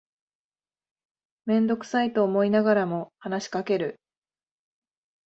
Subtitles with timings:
[1.45, 3.99] めんどくさいと思いながらも話しかける